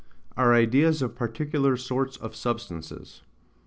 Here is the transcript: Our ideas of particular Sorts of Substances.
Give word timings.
Our 0.35 0.55
ideas 0.55 1.03
of 1.03 1.13
particular 1.13 1.77
Sorts 1.77 2.17
of 2.17 2.35
Substances. 2.35 3.21